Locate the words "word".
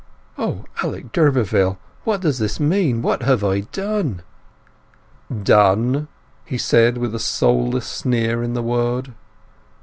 8.63-9.13